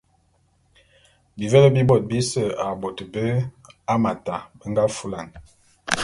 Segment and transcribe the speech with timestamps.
[1.37, 3.25] Bivele bi bôt bise a bôt bé
[3.87, 5.37] Hamata be nga fulane.